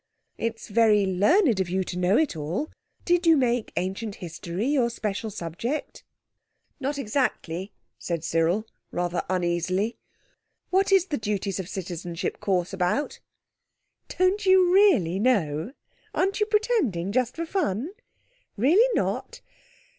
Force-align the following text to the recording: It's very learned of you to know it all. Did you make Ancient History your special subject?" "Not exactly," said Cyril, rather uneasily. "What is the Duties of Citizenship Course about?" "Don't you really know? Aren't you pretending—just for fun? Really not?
It's 0.39 0.67
very 0.69 1.05
learned 1.05 1.59
of 1.59 1.69
you 1.69 1.83
to 1.83 1.95
know 1.99 2.17
it 2.17 2.35
all. 2.35 2.71
Did 3.05 3.27
you 3.27 3.37
make 3.37 3.71
Ancient 3.75 4.15
History 4.15 4.65
your 4.65 4.89
special 4.89 5.29
subject?" 5.29 6.03
"Not 6.79 6.97
exactly," 6.97 7.71
said 7.99 8.23
Cyril, 8.23 8.65
rather 8.89 9.23
uneasily. 9.29 9.99
"What 10.71 10.91
is 10.91 11.05
the 11.09 11.19
Duties 11.19 11.59
of 11.59 11.69
Citizenship 11.69 12.39
Course 12.39 12.73
about?" 12.73 13.19
"Don't 14.17 14.43
you 14.43 14.73
really 14.73 15.19
know? 15.19 15.71
Aren't 16.15 16.39
you 16.39 16.47
pretending—just 16.47 17.35
for 17.35 17.45
fun? 17.45 17.91
Really 18.57 18.89
not? 18.95 19.41